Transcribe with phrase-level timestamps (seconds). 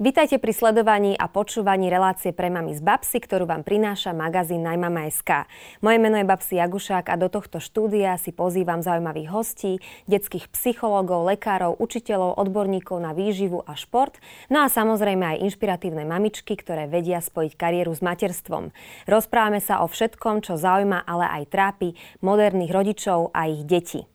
[0.00, 5.44] Vítajte pri sledovaní a počúvaní relácie pre mami z Babsy, ktorú vám prináša magazín Najmama.sk.
[5.84, 9.76] Moje meno je Babsi Jagušák a do tohto štúdia si pozývam zaujímavých hostí,
[10.08, 14.16] detských psychológov, lekárov, učiteľov, odborníkov na výživu a šport,
[14.48, 18.72] no a samozrejme aj inšpiratívne mamičky, ktoré vedia spojiť kariéru s materstvom.
[19.04, 21.92] Rozprávame sa o všetkom, čo zaujíma, ale aj trápi
[22.24, 24.08] moderných rodičov a ich detí.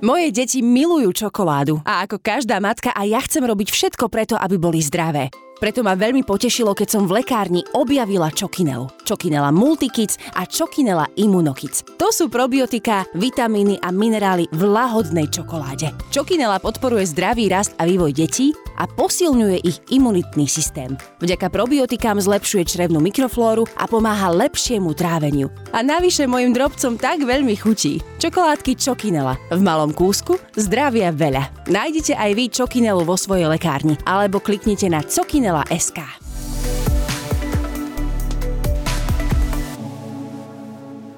[0.00, 4.56] Moje deti milujú čokoládu a ako každá matka aj ja chcem robiť všetko preto, aby
[4.56, 5.28] boli zdravé.
[5.60, 9.04] Preto ma veľmi potešilo, keď som v lekárni objavila Čokinelu.
[9.04, 11.84] Čokinela Multikids a Čokinela Immunokids.
[12.00, 15.92] To sú probiotika, vitamíny a minerály v lahodnej čokoláde.
[16.08, 20.96] Čokinela podporuje zdravý rast a vývoj detí a posilňuje ich imunitný systém.
[21.20, 25.52] Vďaka probiotikám zlepšuje črevnú mikroflóru a pomáha lepšiemu tráveniu.
[25.76, 28.00] A navyše mojim drobcom tak veľmi chutí.
[28.16, 29.36] Čokoládky Čokinela.
[29.52, 31.68] V malom kúsku zdravia veľa.
[31.68, 36.06] Nájdete aj vy Čokinelu vo svojej lekárni alebo kliknite na Cokinela SK.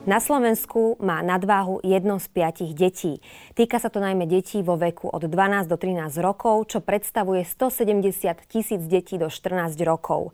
[0.08, 3.20] Na Slovensku má nadváhu jedno z piatich detí.
[3.52, 8.48] Týka sa to najmä detí vo veku od 12 do 13 rokov, čo predstavuje 170
[8.48, 10.32] tisíc detí do 14 rokov.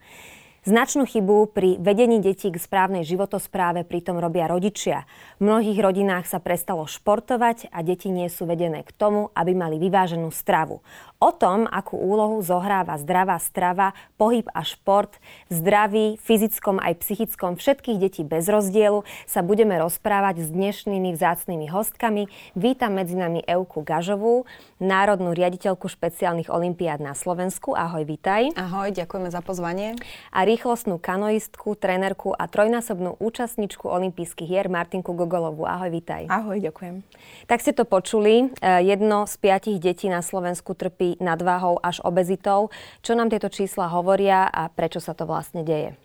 [0.69, 5.09] Značnú chybu pri vedení detí k správnej životospráve pritom robia rodičia.
[5.41, 9.81] V mnohých rodinách sa prestalo športovať a deti nie sú vedené k tomu, aby mali
[9.81, 10.85] vyváženú stravu.
[11.19, 15.11] O tom, akú úlohu zohráva zdravá strava, pohyb a šport
[15.51, 21.67] v zdraví, fyzickom aj psychickom všetkých detí bez rozdielu, sa budeme rozprávať s dnešnými vzácnými
[21.75, 22.31] hostkami.
[22.55, 24.47] Vítam medzi nami Euku Gažovú,
[24.79, 27.75] národnú riaditeľku špeciálnych olimpiád na Slovensku.
[27.75, 28.55] Ahoj, vítaj.
[28.55, 29.99] Ahoj, ďakujeme za pozvanie.
[30.31, 35.67] A rýchlostnú kanoistku, trenerku a trojnásobnú účastničku olympijských hier Martinku Gogolovú.
[35.67, 36.31] Ahoj, vítaj.
[36.31, 37.03] Ahoj, ďakujem.
[37.51, 38.55] Tak ste to počuli.
[38.63, 42.69] E, jedno z piatich detí na Slovensku trpí nadváhou až obezitou.
[43.01, 45.97] Čo nám tieto čísla hovoria a prečo sa to vlastne deje?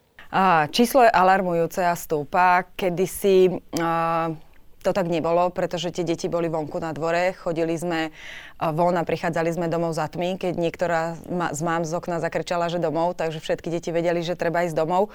[0.74, 2.66] číslo je alarmujúce a stúpa.
[2.74, 4.34] Kedysi uh,
[4.84, 8.12] to tak nebolo, pretože tie deti boli vonku na dvore, chodili sme
[8.60, 11.02] von a prichádzali sme domov za tmy, keď niektorá
[11.52, 15.12] z mám z okna zakrčala, že domov, takže všetky deti vedeli, že treba ísť domov.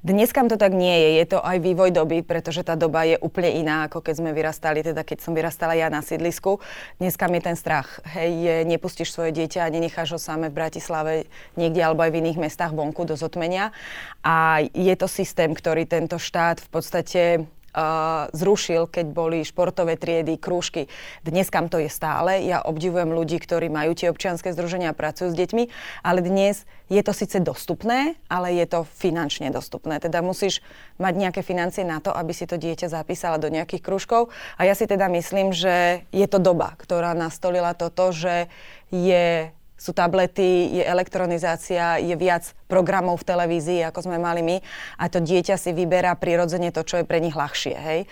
[0.00, 3.16] Dnes kam to tak nie je, je to aj vývoj doby, pretože tá doba je
[3.20, 6.60] úplne iná, ako keď sme vyrastali, teda keď som vyrastala ja na sídlisku.
[6.96, 10.58] Dnes kam je ten strach, hej, je, nepustíš svoje dieťa a nenecháš ho samé v
[10.58, 11.12] Bratislave
[11.60, 13.72] niekde alebo aj v iných mestách vonku do zotmenia.
[14.24, 17.22] A je to systém, ktorý tento štát v podstate
[18.34, 20.90] zrušil, keď boli športové triedy, krúžky.
[21.22, 22.42] Dnes kam to je stále.
[22.42, 25.64] Ja obdivujem ľudí, ktorí majú tie občianske združenia a pracujú s deťmi,
[26.02, 30.02] ale dnes je to síce dostupné, ale je to finančne dostupné.
[30.02, 30.58] Teda musíš
[30.98, 34.34] mať nejaké financie na to, aby si to dieťa zapísala do nejakých krúžkov.
[34.58, 38.50] A ja si teda myslím, že je to doba, ktorá nastolila toto, že
[38.90, 44.56] je sú tablety, je elektronizácia, je viac programov v televízii, ako sme mali my
[45.00, 48.04] a to dieťa si vyberá prirodzene to, čo je pre nich ľahšie, hej.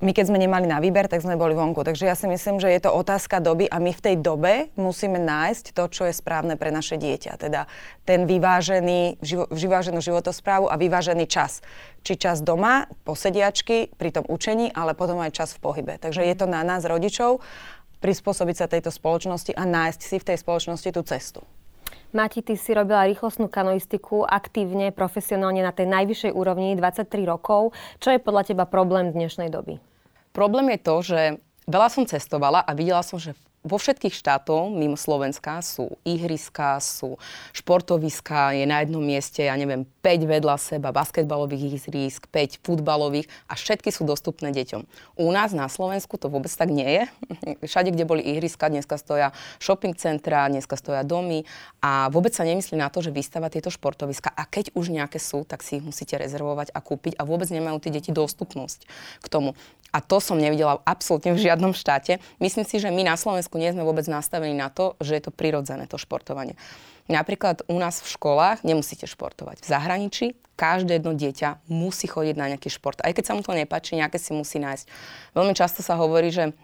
[0.00, 1.84] My keď sme nemali na výber, tak sme boli vonku.
[1.84, 5.20] Takže ja si myslím, že je to otázka doby a my v tej dobe musíme
[5.20, 7.36] nájsť to, čo je správne pre naše dieťa.
[7.36, 7.68] Teda
[8.08, 11.60] ten vyvážený, živo, vyváženú životosprávu a vyvážený čas.
[12.00, 16.00] Či čas doma, posediačky, pri tom učení, ale potom aj čas v pohybe.
[16.00, 17.44] Takže je to na nás, rodičov,
[18.00, 21.40] prispôsobiť sa tejto spoločnosti a nájsť si v tej spoločnosti tú cestu.
[22.10, 27.70] Mati, ty si robila rýchlostnú kanoistiku aktívne, profesionálne na tej najvyššej úrovni 23 rokov.
[28.02, 29.78] Čo je podľa teba problém dnešnej doby?
[30.34, 31.20] Problém je to, že
[31.70, 37.20] veľa som cestovala a videla som, že vo všetkých štátov mimo Slovenska sú ihriska, sú
[37.52, 43.60] športoviska, je na jednom mieste, ja neviem, 5 vedľa seba basketbalových ihrisk, 5 futbalových a
[43.60, 44.82] všetky sú dostupné deťom.
[45.20, 47.02] U nás na Slovensku to vôbec tak nie je.
[47.68, 51.44] Všade, kde boli ihriska, dneska stoja shopping centra, dneska stoja domy
[51.84, 55.44] a vôbec sa nemyslí na to, že vystava tieto športoviska a keď už nejaké sú,
[55.44, 58.88] tak si ich musíte rezervovať a kúpiť a vôbec nemajú tie deti dostupnosť
[59.20, 59.52] k tomu.
[59.90, 62.22] A to som nevidela absolútne v žiadnom štáte.
[62.38, 65.32] Myslím si, že my na Slovensku nie sme vôbec nastavení na to, že je to
[65.34, 66.54] prirodzené, to športovanie.
[67.10, 69.66] Napríklad u nás v školách nemusíte športovať.
[69.66, 73.02] V zahraničí každé jedno dieťa musí chodiť na nejaký šport.
[73.02, 74.86] Aj keď sa mu to nepáči, nejaké si musí nájsť.
[75.34, 76.54] Veľmi často sa hovorí, že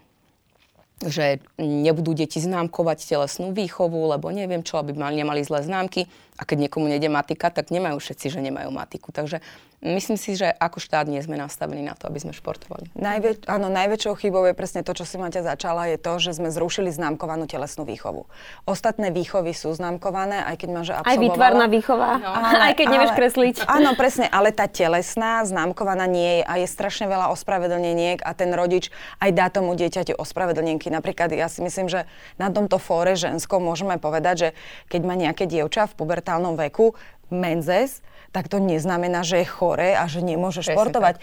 [1.05, 6.09] že nebudú deti známkovať telesnú výchovu, lebo neviem čo, aby mali, nemali zlé známky.
[6.37, 9.09] A keď niekomu nejde matika, tak nemajú všetci, že nemajú matiku.
[9.09, 9.41] Takže
[9.81, 12.93] myslím si, že ako štát nie sme nastavení na to, aby sme športovali.
[12.93, 16.53] Najväč- áno, najväčšou chybou je presne to, čo si máte začala, je to, že sme
[16.53, 18.29] zrušili známkovanú telesnú výchovu.
[18.69, 21.09] Ostatné výchovy sú známkované, aj keď máš absolvovala.
[21.09, 22.29] Aj výtvarná výchova, no.
[22.69, 23.55] aj keď nevieš ale, kresliť.
[23.65, 28.53] Áno, presne, ale tá telesná známkovaná nie je a je strašne veľa ospravedlneniek a ten
[28.53, 30.86] rodič aj dá tomu dieťaťu ospravedlnenky.
[30.89, 32.07] Napríklad ja si myslím, že
[32.41, 34.49] na tomto fóre ženskom môžeme povedať, že
[34.91, 36.95] keď má nejaké dievča v pubertálnom veku,
[37.27, 37.99] menzes,
[38.31, 41.15] tak to neznamená, že je chore a že nemôže Presne športovať.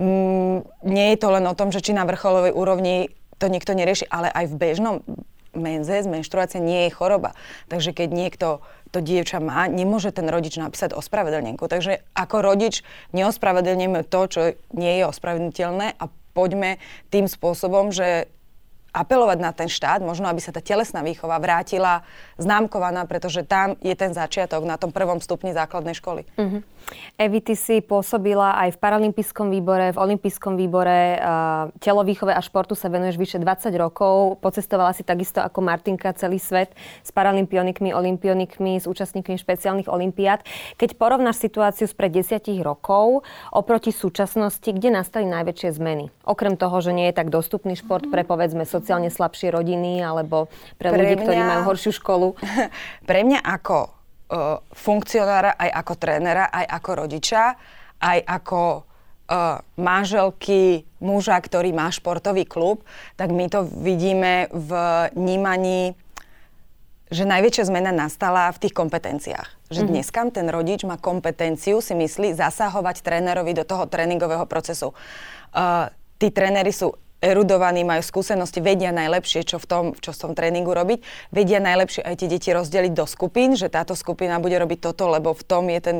[0.00, 4.08] Mm, nie je to len o tom, že či na vrcholovej úrovni to niekto nerieši,
[4.08, 4.96] ale aj v bežnom
[5.56, 7.34] menzes, menštruácia nie je choroba.
[7.66, 8.48] Takže keď niekto
[8.90, 11.66] to dievča má, nemôže ten rodič napísať ospravedlnenku.
[11.66, 12.82] Takže ako rodič
[13.14, 14.40] neospravedlníme to, čo
[14.74, 16.78] nie je ospravedlniteľné a poďme
[17.10, 18.30] tým spôsobom, že
[18.90, 22.02] apelovať na ten štát, možno aby sa tá telesná výchova vrátila
[22.38, 26.26] známkovaná, pretože tam je ten začiatok na tom prvom stupni základnej školy.
[26.34, 26.62] Uh-huh.
[27.20, 32.74] Evi, ty si pôsobila aj v Paralympijskom výbore, v Olympijskom výbore, uh, telovýchove a športu
[32.74, 34.40] sa venuješ vyše 20 rokov.
[34.42, 40.42] Pocestovala si takisto ako Martinka celý svet s paralympionikmi, olimpionikmi, s účastníkmi špeciálnych olimpiád.
[40.80, 43.22] Keď porovnáš situáciu spred 10 rokov
[43.54, 46.10] oproti súčasnosti, kde nastali najväčšie zmeny?
[46.26, 50.48] Okrem toho, že nie je tak dostupný šport pre povedzme sociálne slabšie rodiny alebo
[50.80, 52.28] pre, pre ľudí, mňa, ktorí majú horšiu školu?
[53.08, 57.42] Pre mňa ako uh, funkcionára, aj ako trénera, aj ako rodiča,
[58.00, 62.82] aj ako uh, manželky muža, ktorý má športový klub,
[63.20, 64.70] tak my to vidíme v
[65.12, 65.94] vnímaní
[67.10, 69.50] že najväčšia zmena nastala v tých kompetenciách.
[69.66, 69.92] Že mm-hmm.
[69.98, 74.94] dneska ten rodič má kompetenciu, si myslí, zasahovať trénerovi do toho tréningového procesu.
[75.50, 75.90] Uh,
[76.22, 80.72] tí tréneri sú erudovaní, majú skúsenosti, vedia najlepšie, čo v tom, čo v tom tréningu
[80.72, 85.08] robiť, vedia najlepšie aj tie deti rozdeliť do skupín, že táto skupina bude robiť toto,
[85.12, 85.98] lebo v tom je ten,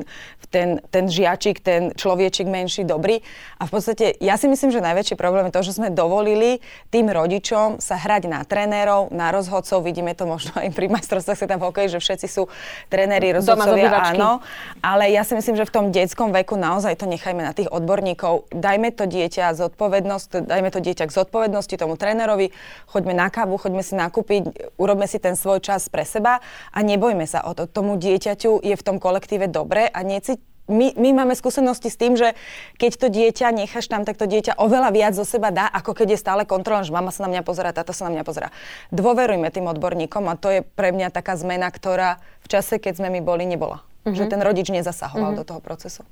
[0.49, 3.21] ten, ten žiačik, ten človečik menší dobrý.
[3.61, 7.13] A v podstate ja si myslím, že najväčší problém je to, že sme dovolili tým
[7.13, 11.61] rodičom sa hrať na trénerov, na rozhodcov, vidíme to možno aj pri majstrovstvách sa tam
[11.61, 12.49] hokej, že všetci sú
[12.89, 14.41] tréneri, rozhodcovia, áno.
[14.81, 18.49] Ale ja si myslím, že v tom detskom veku naozaj to nechajme na tých odborníkov.
[18.49, 22.55] Dajme to dieťa zodpovednosť, dajme to dieťa k zodpovednosti tomu trénerovi,
[22.91, 27.27] choďme na kávu, choďme si nakúpiť, urobme si ten svoj čas pre seba a nebojme
[27.27, 27.67] sa o to.
[27.69, 30.41] Tomu dieťaťu je v tom kolektíve dobre a necíť
[30.71, 32.39] my, my máme skúsenosti s tým, že
[32.79, 36.15] keď to dieťa necháš tam, tak to dieťa oveľa viac zo seba dá, ako keď
[36.15, 38.55] je stále kontrolná, že mama sa na mňa pozera, táto sa na mňa pozera.
[38.95, 43.11] Dôverujme tým odborníkom a to je pre mňa taká zmena, ktorá v čase, keď sme
[43.11, 43.83] my boli, nebola.
[44.07, 44.17] Mm-hmm.
[44.17, 45.41] Že ten rodič nezasahoval mm-hmm.
[45.43, 46.07] do toho procesu.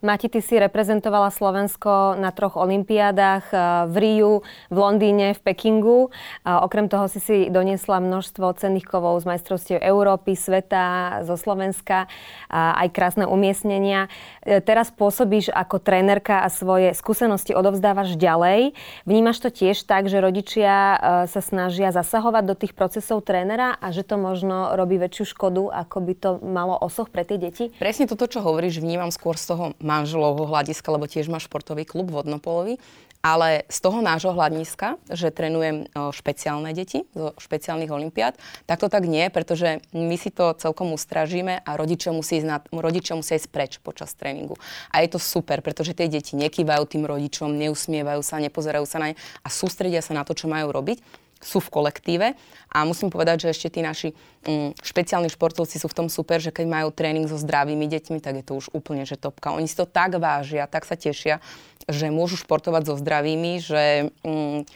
[0.00, 4.32] Mati, ty si reprezentovala Slovensko na troch olimpiádach eh, v Riu,
[4.72, 6.08] v Londýne, v Pekingu.
[6.40, 12.08] Okrem toho si si doniesla množstvo cenných kovov z majstrovstiev Európy, sveta, zo Slovenska,
[12.48, 14.08] a aj krásne umiestnenia.
[14.40, 18.72] Eh, teraz pôsobíš ako trénerka a svoje skúsenosti odovzdávaš ďalej.
[19.04, 20.98] Vnímaš to tiež tak, že rodičia eh,
[21.28, 25.96] sa snažia zasahovať do tých procesov trénera a že to možno robí väčšiu škodu, ako
[26.00, 27.68] by to malo osoch pre tie deti?
[27.76, 32.14] Presne toto, čo hovoríš, vnímam skôr z toho manželovho hľadiska, lebo tiež má športový klub
[32.14, 32.78] vodnopolový.
[33.20, 39.04] Ale z toho nášho hľadiska, že trénujem špeciálne deti zo špeciálnych olimpiád, tak to tak
[39.04, 43.52] nie, pretože my si to celkom ustražíme a rodičia musí, ísť na, rodičia musia ísť
[43.52, 44.56] preč počas tréningu.
[44.88, 49.12] A je to super, pretože tie deti nekývajú tým rodičom, neusmievajú sa, nepozerajú sa na
[49.12, 49.14] ne
[49.44, 52.26] a sústredia sa na to, čo majú robiť sú v kolektíve
[52.68, 54.12] a musím povedať, že ešte tí naši
[54.44, 58.40] um, špeciálni športovci sú v tom super, že keď majú tréning so zdravými deťmi, tak
[58.40, 59.56] je to už úplne že topka.
[59.56, 61.40] Oni si to tak vážia, tak sa tešia,
[61.88, 64.68] že môžu športovať so zdravými, že um,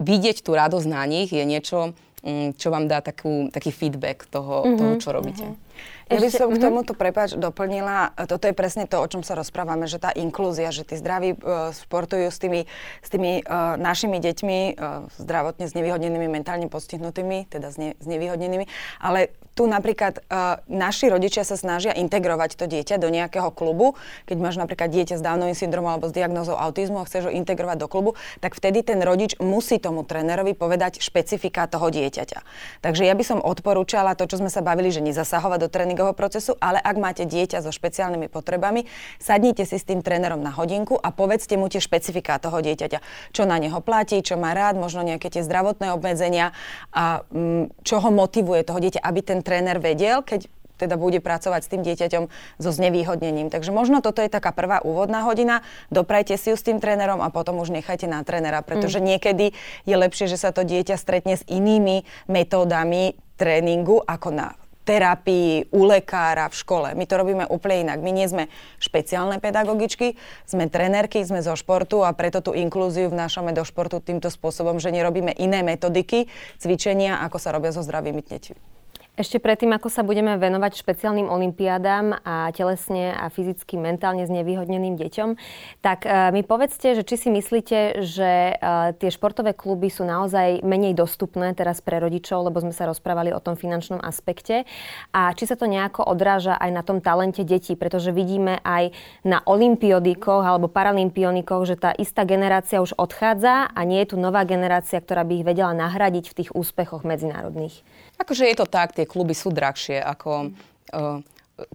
[0.00, 1.92] vidieť tú radosť na nich je niečo,
[2.24, 4.78] um, čo vám dá takú, taký feedback toho, mm-hmm.
[4.80, 5.46] toho čo robíte.
[5.52, 5.65] Mm-hmm.
[6.06, 6.64] Ja by som k mhm.
[6.70, 10.86] tomuto, prepáč, doplnila, toto je presne to, o čom sa rozprávame, že tá inklúzia, že
[10.86, 12.70] tí zdraví uh, sportujú s tými,
[13.02, 18.70] s tými uh, našimi deťmi, uh, zdravotne znevýhodnenými, mentálne postihnutými, teda znevýhodnenými,
[19.02, 23.96] ale tu napríklad uh, naši rodičia sa snažia integrovať to dieťa do nejakého klubu.
[24.28, 27.80] Keď máš napríklad dieťa s Downovým syndromom alebo s diagnózou autizmu a chceš ho integrovať
[27.80, 28.14] do klubu,
[28.44, 32.44] tak vtedy ten rodič musí tomu trénerovi povedať špecifika toho dieťaťa.
[32.84, 36.54] Takže ja by som odporúčala to, čo sme sa bavili, že nezasahovať do tréningového procesu,
[36.58, 41.12] ale ak máte dieťa so špeciálnymi potrebami, sadnite si s tým trénerom na hodinku a
[41.12, 43.32] povedzte mu tie špecifika toho dieťaťa.
[43.32, 46.56] Čo na neho platí, čo má rád, možno nejaké tie zdravotné obmedzenia
[46.90, 51.60] a mm, čo ho motivuje toho dieťa, aby ten tréner vedel, keď teda bude pracovať
[51.64, 52.24] s tým dieťaťom
[52.60, 53.48] so znevýhodnením.
[53.48, 57.32] Takže možno toto je taká prvá úvodná hodina, doprajte si ju s tým trénerom a
[57.32, 59.04] potom už nechajte na trénera, pretože mm.
[59.04, 59.46] niekedy
[59.88, 64.48] je lepšie, že sa to dieťa stretne s inými metódami tréningu ako na
[64.86, 66.88] terapii, u lekára, v škole.
[66.94, 67.98] My to robíme úplne inak.
[67.98, 68.46] My nie sme
[68.78, 70.14] špeciálne pedagogičky,
[70.46, 74.94] sme trenérky, sme zo športu a preto tú inklúziu vnášame do športu týmto spôsobom, že
[74.94, 76.30] nerobíme iné metodiky,
[76.62, 78.75] cvičenia, ako sa robia so zdravými deťmi.
[79.16, 85.40] Ešte predtým, ako sa budeme venovať špeciálnym olimpiádám a telesne a fyzicky, mentálne znevýhodneným deťom,
[85.80, 90.60] tak uh, mi povedzte, že či si myslíte, že uh, tie športové kluby sú naozaj
[90.60, 94.68] menej dostupné teraz pre rodičov, lebo sme sa rozprávali o tom finančnom aspekte
[95.16, 98.92] a či sa to nejako odráža aj na tom talente detí, pretože vidíme aj
[99.24, 104.44] na olimpiodikoch alebo paralympionikoch, že tá istá generácia už odchádza a nie je tu nová
[104.44, 107.80] generácia, ktorá by ich vedela nahradiť v tých úspechoch medzinárodných.
[108.16, 110.52] Akože je to tak, tie kluby sú drahšie ako...
[110.92, 111.20] Uh,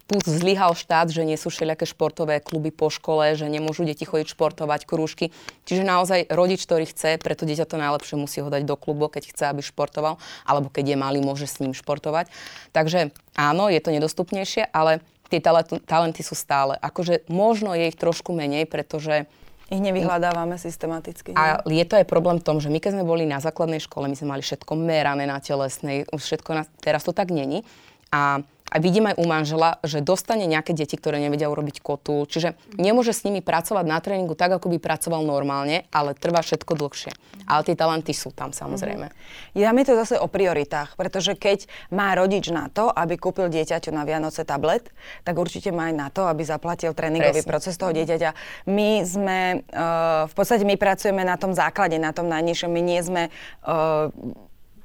[0.05, 4.29] tu zlyhal štát, že nie sú všelijaké športové kluby po škole, že nemôžu deti chodiť
[4.37, 5.33] športovať, krúžky.
[5.65, 9.33] Čiže naozaj rodič, ktorý chce, preto dieťa to najlepšie musí ho dať do klubu, keď
[9.33, 12.29] chce, aby športoval, alebo keď je malý, môže s ním športovať.
[12.77, 15.01] Takže áno, je to nedostupnejšie, ale
[15.33, 15.41] tie
[15.89, 16.77] talenty sú stále.
[16.77, 19.25] Akože možno je ich trošku menej, pretože
[19.71, 21.31] ich nevyhľadávame systematicky.
[21.31, 24.11] A je to aj problém v tom, že my keď sme boli na základnej škole,
[24.11, 27.63] my sme mali všetko merané na telesnej, všetko na, teraz to tak není.
[28.11, 32.23] A a vidím aj u manžela, že dostane nejaké deti, ktoré nevedia urobiť kotu.
[32.23, 36.79] Čiže nemôže s nimi pracovať na tréningu tak, ako by pracoval normálne, ale trvá všetko
[36.79, 37.11] dlhšie.
[37.51, 39.11] Ale tie talenty sú tam samozrejme.
[39.11, 39.59] Mm-hmm.
[39.59, 43.91] Ja mi to zase o prioritách, pretože keď má rodič na to, aby kúpil dieťaťu
[43.91, 44.87] na Vianoce tablet,
[45.27, 47.51] tak určite má aj na to, aby zaplatil tréningový Presne.
[47.51, 48.29] proces toho dieťaťa.
[48.71, 52.71] My sme, uh, v podstate my pracujeme na tom základe, na tom najnižšom.
[52.71, 53.27] My nie sme
[53.67, 54.07] uh,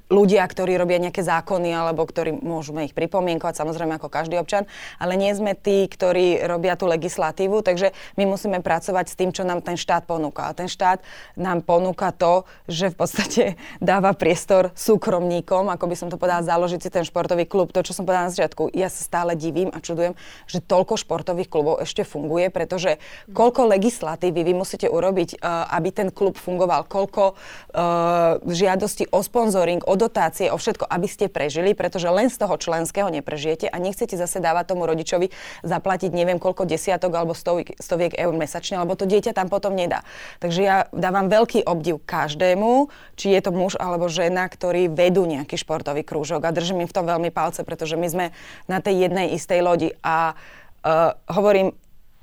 [0.07, 4.71] ľudia, ktorí robia nejaké zákony alebo ktorí môžeme ich pripomienkovať, samozrejme ako každý občan,
[5.03, 9.43] ale nie sme tí, ktorí robia tú legislatívu, takže my musíme pracovať s tým, čo
[9.43, 10.47] nám ten štát ponúka.
[10.47, 11.03] A ten štát
[11.35, 13.43] nám ponúka to, že v podstate
[13.83, 17.75] dáva priestor súkromníkom, ako by som to povedala, založiť si ten športový klub.
[17.75, 20.15] To, čo som povedala na začiatku, ja sa stále divím a čudujem,
[20.47, 23.03] že toľko športových klubov ešte funguje, pretože
[23.35, 29.83] koľko legislatívy vy musíte urobiť, uh, aby ten klub fungoval, koľko uh, žiadostí o sponzoring,
[29.83, 34.15] o dotácie, o všetko, aby ste prežili, pretože len z toho členského neprežijete a nechcete
[34.15, 35.33] zase dávať tomu rodičovi
[35.65, 40.05] zaplatiť neviem koľko desiatok alebo stoviek, stoviek eur mesačne, lebo to dieťa tam potom nedá.
[40.39, 45.57] Takže ja dávam veľký obdiv každému, či je to muž alebo žena, ktorí vedú nejaký
[45.57, 48.27] športový krúžok a držím im v tom veľmi palce, pretože my sme
[48.69, 51.73] na tej jednej istej lodi a uh, hovorím,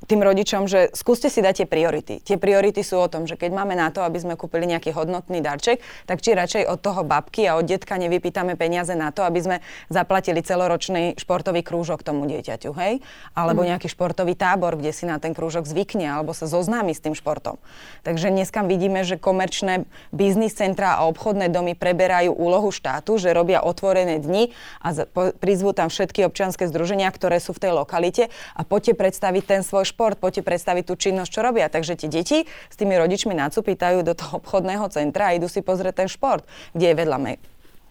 [0.04, 2.20] tým rodičom, že skúste si dať tie priority.
[2.20, 5.40] Tie priority sú o tom, že keď máme na to, aby sme kúpili nejaký hodnotný
[5.40, 9.40] darček, tak či radšej od toho babky a od detka nevypýtame peniaze na to, aby
[9.40, 9.58] sme
[9.88, 13.00] zaplatili celoročný športový krúžok tomu dieťaťu, hej?
[13.32, 13.68] Alebo mm.
[13.76, 17.56] nejaký športový tábor, kde si na ten krúžok zvykne, alebo sa zoznámi s tým športom.
[18.04, 23.64] Takže dneska vidíme, že komerčné biznis centra a obchodné domy preberajú úlohu štátu, že robia
[23.64, 24.52] otvorené dni
[24.84, 24.92] a
[25.40, 28.24] prizvú tam všetky občianske združenia, ktoré sú v tej lokalite
[28.58, 31.70] a poďte predstaviť ten svoj šport, poďte predstaviť tú činnosť, čo robia.
[31.70, 36.02] Takže tie deti s tými rodičmi nacupitajú do toho obchodného centra a idú si pozrieť
[36.02, 36.42] ten šport,
[36.74, 37.18] kde je vedľa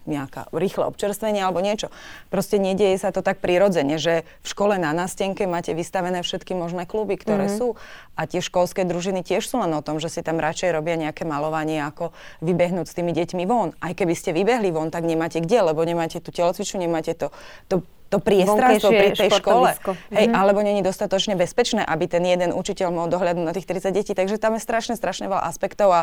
[0.05, 1.89] nejaká rýchle občerstvenie alebo niečo.
[2.29, 6.85] Proste nedieje sa to tak prirodzene, že v škole na nástenke máte vystavené všetky možné
[6.85, 7.59] kluby, ktoré mm-hmm.
[7.59, 7.79] sú.
[8.19, 11.25] A tie školské družiny tiež sú len o tom, že si tam radšej robia nejaké
[11.25, 12.13] malovanie, ako
[12.45, 13.73] vybehnúť s tými deťmi von.
[13.81, 17.33] Aj keby ste vybehli von, tak nemáte kde, lebo nemáte tú telocviču, nemáte to,
[17.71, 17.81] to
[18.13, 19.73] to priestranstvo pri tej škole.
[20.13, 20.37] Hej, mm-hmm.
[20.37, 24.13] alebo není dostatočne bezpečné, aby ten jeden učiteľ mohol dohľadnúť na tých 30 detí.
[24.13, 26.01] Takže tam je strašne, strašne veľa aspektov a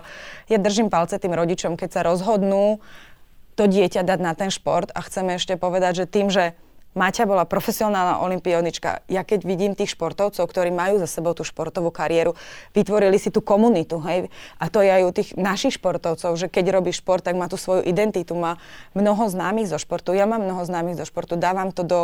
[0.49, 2.81] ja držím palce tým rodičom, keď sa rozhodnú
[3.59, 6.55] to dieťa dať na ten šport a chceme ešte povedať, že tým, že
[6.97, 9.05] Maťa bola profesionálna olimpionička.
[9.05, 12.33] Ja keď vidím tých športovcov, ktorí majú za sebou tú športovú kariéru,
[12.73, 14.33] vytvorili si tú komunitu, hej.
[14.57, 17.61] A to je aj u tých našich športovcov, že keď robí šport, tak má tú
[17.61, 18.57] svoju identitu, má
[18.97, 20.17] mnoho známych zo športu.
[20.17, 21.99] Ja mám mnoho známych zo športu, dávam to do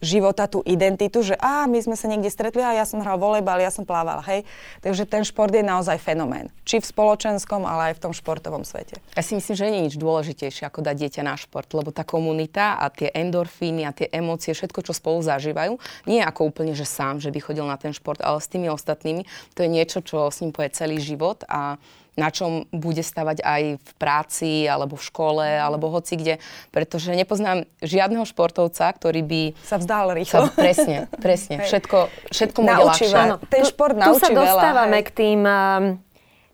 [0.00, 3.60] života tú identitu, že a my sme sa niekde stretli a ja som hral volejbal,
[3.60, 4.48] ja som plával, hej.
[4.80, 6.48] Takže ten šport je naozaj fenomén.
[6.64, 8.96] Či v spoločenskom, ale aj v tom športovom svete.
[9.12, 12.02] Ja si myslím, že nie je nič dôležitejšie ako dať dieťa na šport, lebo tá
[12.02, 15.76] komunita a tie endorfíny a tie emócie, všetko, čo spolu zažívajú,
[16.08, 18.72] nie je ako úplne, že sám, že by chodil na ten šport, ale s tými
[18.72, 21.76] ostatnými, to je niečo, čo s ním poje celý život a
[22.20, 26.36] na čom bude stavať aj v práci, alebo v škole, alebo hoci kde.
[26.68, 29.42] Pretože nepoznám žiadneho športovca, ktorý by...
[29.64, 30.52] Sa vzdal rýchlo.
[30.52, 31.56] Sa, presne, presne.
[31.70, 33.08] Všetko, všetko mu je ľahšie.
[33.48, 35.84] Ten šport naučí Tu sa dostávame veľa, k tým um,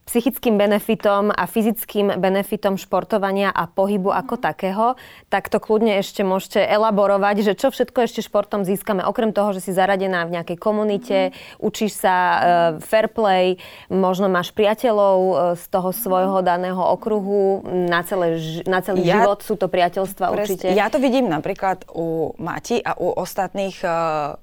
[0.07, 4.43] psychickým benefitom a fyzickým benefitom športovania a pohybu ako mhm.
[4.43, 4.87] takého,
[5.27, 9.67] tak to kľudne ešte môžete elaborovať, že čo všetko ešte športom získame, okrem toho, že
[9.67, 11.59] si zaradená v nejakej komunite, mm.
[11.59, 12.41] učíš sa uh,
[12.79, 13.59] fair play,
[13.91, 19.43] možno máš priateľov uh, z toho svojho daného okruhu, na, celé, na celý ja, život
[19.43, 20.67] sú to priateľstva presne, určite.
[20.79, 24.39] Ja to vidím napríklad u Mati a u ostatných uh,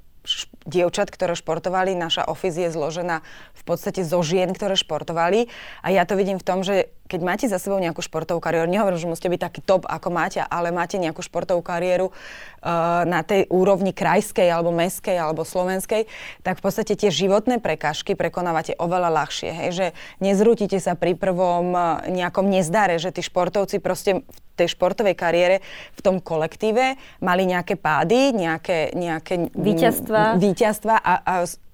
[0.64, 1.94] dievčat, ktoré športovali.
[1.96, 3.22] Naša office je zložená
[3.54, 5.52] v podstate zo žien, ktoré športovali.
[5.84, 8.98] A ja to vidím v tom, že keď máte za sebou nejakú športovú kariéru, nehovorím,
[8.98, 13.46] že musíte byť taký top ako máte, ale máte nejakú športovú kariéru uh, na tej
[13.54, 16.10] úrovni krajskej alebo meskej alebo slovenskej,
[16.42, 19.50] tak v podstate tie životné prekážky prekonávate oveľa ľahšie.
[19.54, 19.70] Hej?
[19.78, 19.88] Že
[20.26, 25.62] nezrútite sa pri prvom uh, nejakom nezdare, že tí športovci proste v tej športovej kariére
[25.94, 31.34] v tom kolektíve mali nejaké pády, nejaké, nejaké víťazstva, víťazstva a, a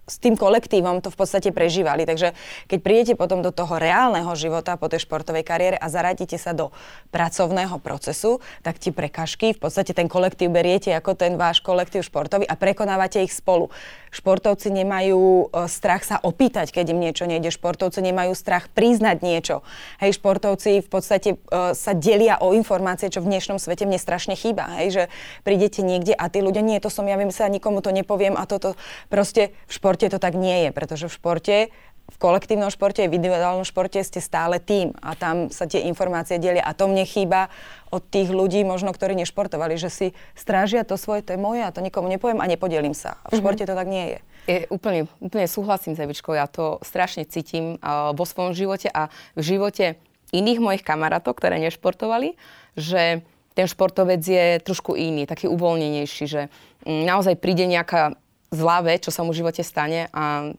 [0.09, 2.03] s tým kolektívom to v podstate prežívali.
[2.03, 2.33] Takže
[2.65, 6.73] keď prídete potom do toho reálneho života po tej športovej kariére a zaradíte sa do
[7.13, 12.49] pracovného procesu, tak ti prekažky, v podstate ten kolektív beriete ako ten váš kolektív športový
[12.49, 13.69] a prekonávate ich spolu.
[14.09, 17.53] Športovci nemajú e, strach sa opýtať, keď im niečo nejde.
[17.53, 19.61] Športovci nemajú strach priznať niečo.
[20.01, 24.33] Hej, športovci v podstate uh, sa delia o informácie, čo v dnešnom svete mne strašne
[24.33, 24.65] chýba.
[24.81, 25.03] Hej, že
[25.43, 28.45] prídete niekde a tí ľudia, nie, to som ja, viem sa, nikomu to nepoviem a
[28.49, 28.79] toto
[29.11, 31.88] proste v športe to tak nie je, pretože v športe v
[32.19, 36.75] kolektívnom športe, v individuálnom športe ste stále tým a tam sa tie informácie delia a
[36.75, 37.47] to mne chýba
[37.89, 41.71] od tých ľudí, možno ktorí nešportovali, že si strážia to svoje, to je moje a
[41.71, 43.17] to nikomu nepoviem a nepodelím sa.
[43.23, 43.41] A v mhm.
[43.41, 43.73] športe mm-hmm.
[43.73, 44.19] to tak nie je.
[44.45, 49.07] je úplne, úplne súhlasím s Evičkou, ja to strašne cítim uh, vo svojom živote a
[49.39, 49.95] v živote
[50.35, 52.37] iných mojich kamarátov, ktoré nešportovali,
[52.77, 53.23] že
[53.57, 56.41] ten športovec je trošku iný, taký uvoľnenejší, že
[56.83, 58.19] um, naozaj príde nejaká
[58.51, 60.53] zlá vec, čo sa mu v živote stane a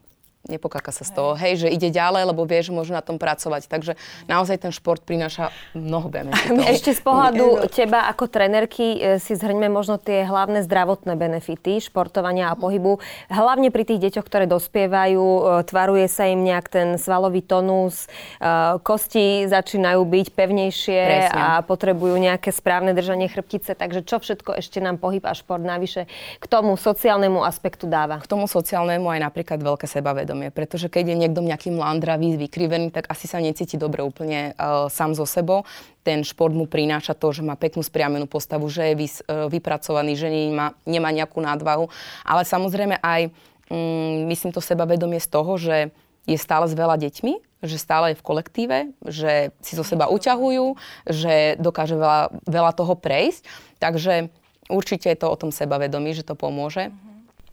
[0.48, 3.68] nepokáka sa z toho, hej, že ide ďalej, lebo vie, že môže na tom pracovať.
[3.68, 3.92] Takže
[4.24, 6.64] naozaj ten šport prináša mnoho benefitov.
[6.72, 12.48] Ešte z pohľadu teba ako trenerky e, si zhrňme možno tie hlavné zdravotné benefity športovania
[12.48, 13.04] a pohybu.
[13.28, 18.08] Hlavne pri tých deťoch, ktoré dospievajú, e, tvaruje sa im nejak ten svalový tonus,
[18.40, 21.36] e, kosti začínajú byť pevnejšie Presne.
[21.36, 23.76] a potrebujú nejaké správne držanie chrbtice.
[23.76, 26.08] Takže čo všetko ešte nám pohyb a šport navyše
[26.40, 28.24] k tomu sociálnemu aspektu dáva?
[28.24, 32.94] K tomu sociálnemu aj napríklad veľké sebavedomie sebavedomie, pretože keď je niekto nejaký mlandravý, vykrivený,
[32.94, 35.66] tak asi sa necíti dobre úplne uh, sám so sebou.
[36.06, 40.14] Ten šport mu prináša to, že má peknú spriamenú postavu, že je vys, uh, vypracovaný,
[40.14, 41.90] že nemá, nemá nejakú nadvahu.
[42.22, 43.34] Ale samozrejme aj,
[43.68, 45.90] um, myslím to sebavedomie z toho, že
[46.28, 50.78] je stále s veľa deťmi, že stále je v kolektíve, že si zo seba uťahujú,
[51.10, 53.42] že dokáže veľa, veľa toho prejsť.
[53.82, 54.30] Takže
[54.70, 56.92] určite je to o tom sebavedomí, že to pomôže.
[56.92, 57.09] Mm-hmm.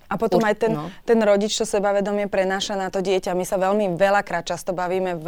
[0.07, 0.87] A potom Už, aj ten, no.
[1.03, 3.35] ten rodič, čo sebavedomie prenáša na to dieťa.
[3.35, 5.27] My sa veľmi veľakrát často bavíme v,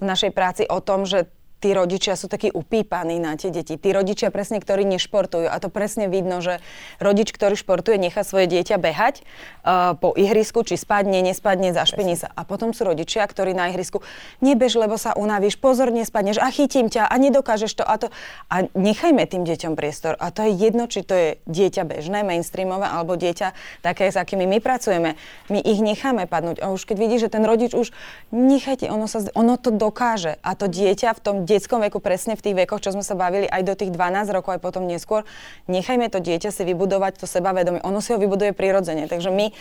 [0.00, 3.78] v našej práci o tom, že tí rodičia sú takí upípaní na tie deti.
[3.78, 5.46] Tí rodičia presne, ktorí nešportujú.
[5.46, 6.58] A to presne vidno, že
[6.98, 12.34] rodič, ktorý športuje, nechá svoje dieťa behať uh, po ihrisku, či spadne, nespadne, zašpiní sa.
[12.34, 14.02] A potom sú rodičia, ktorí na ihrisku
[14.42, 18.10] nebež, lebo sa unavíš, pozor, nespadneš a chytím ťa a nedokážeš to a to.
[18.50, 20.18] A nechajme tým deťom priestor.
[20.18, 23.54] A to je jedno, či to je dieťa bežné, mainstreamové, alebo dieťa
[23.86, 25.14] také, s akými my pracujeme.
[25.46, 26.58] My ich necháme padnúť.
[26.58, 27.94] A už keď vidíš, že ten rodič už
[28.34, 30.42] nechajte, ono, sa, ono to dokáže.
[30.42, 33.44] A to dieťa v tom detskom veku, presne v tých vekoch, čo sme sa bavili
[33.44, 35.28] aj do tých 12 rokov, aj potom neskôr,
[35.68, 37.84] nechajme to dieťa si vybudovať to sebavedomie.
[37.84, 39.04] Ono si ho vybuduje prirodzene.
[39.06, 39.52] Takže my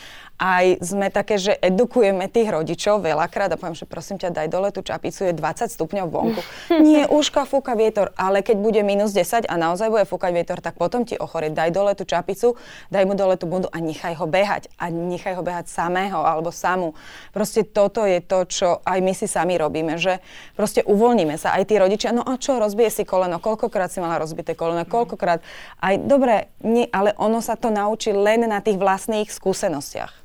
[0.41, 4.73] aj sme také, že edukujeme tých rodičov veľakrát a poviem, že prosím ťa, daj dole
[4.73, 6.41] tú čapicu, je 20 stupňov vonku.
[6.87, 10.81] Nie, uška fúka vietor, ale keď bude minus 10 a naozaj bude fúkať vietor, tak
[10.81, 11.53] potom ti ochorie.
[11.53, 12.57] Daj dole tú čapicu,
[12.89, 14.71] daj mu dole tú bundu a nechaj ho behať.
[14.81, 16.97] A nechaj ho behať samého alebo samú.
[17.35, 20.21] Proste toto je to, čo aj my si sami robíme, že
[20.57, 21.53] proste uvoľníme sa.
[21.53, 25.41] Aj tí rodičia, no a čo, rozbije si koleno, koľkokrát si mala rozbité koleno, koľkokrát.
[25.81, 30.21] Aj dobre, nie, ale ono sa to naučí len na tých vlastných skúsenostiach.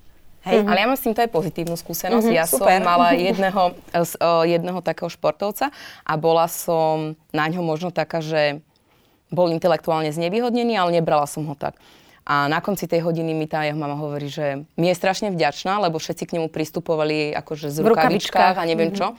[0.46, 0.70] Hej, mm-hmm.
[0.70, 2.22] ale ja mám s týmto aj pozitívnu skúsenosť.
[2.22, 2.78] Mm-hmm, ja super.
[2.78, 3.62] som mala jedného,
[4.46, 5.74] jedného takého športovca
[6.06, 8.62] a bola som na ňo možno taká, že
[9.26, 11.74] bol intelektuálne znevýhodnený, ale nebrala som ho tak.
[12.26, 15.82] A na konci tej hodiny mi tá jeho mama hovorí, že mi je strašne vďačná,
[15.82, 19.14] lebo všetci k nemu pristupovali akože z rukavičkách a neviem mm-hmm.
[19.14, 19.18] čo.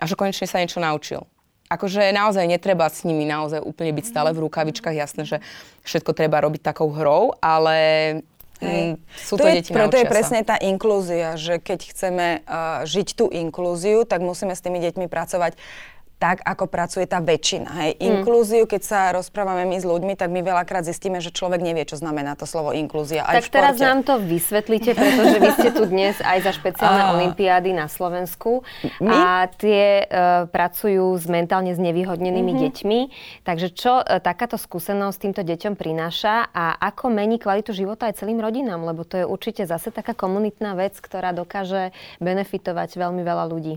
[0.00, 1.24] A že konečne sa niečo naučil
[1.66, 4.94] akože naozaj netreba s nimi naozaj úplne byť stále v rukavičkách.
[4.94, 5.38] Jasné, že
[5.82, 7.78] všetko treba robiť takou hrou, ale
[8.56, 8.96] Hej.
[8.96, 12.88] Mm, sú to, to je, deti Preto je presne tá inklúzia, že keď chceme uh,
[12.88, 15.60] žiť tú inklúziu, tak musíme s tými deťmi pracovať
[16.16, 17.68] tak, ako pracuje tá väčšina.
[17.84, 17.90] Hej.
[18.00, 18.04] Mm.
[18.08, 22.00] Inklúziu, keď sa rozprávame my s ľuďmi, tak my veľakrát zistíme, že človek nevie, čo
[22.00, 23.28] znamená to slovo inklúzia.
[23.28, 27.12] Aj tak teraz nám to vysvetlíte, pretože vy ste tu dnes aj za špeciálne a...
[27.20, 28.64] olimpiády na Slovensku
[29.04, 29.12] my?
[29.12, 32.64] a tie uh, pracujú s mentálne znevýhodnenými mm-hmm.
[32.64, 33.00] deťmi.
[33.44, 38.40] Takže čo uh, takáto skúsenosť týmto deťom prináša a ako mení kvalitu života aj celým
[38.40, 38.88] rodinám?
[38.88, 41.92] Lebo to je určite zase taká komunitná vec, ktorá dokáže
[42.24, 43.76] benefitovať veľmi veľa ľudí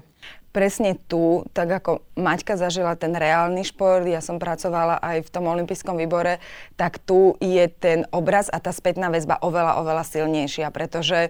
[0.49, 5.45] presne tu, tak ako Maťka zažila ten reálny šport, ja som pracovala aj v tom
[5.45, 6.41] olympijskom výbore,
[6.73, 11.29] tak tu je ten obraz a tá spätná väzba oveľa, oveľa silnejšia, pretože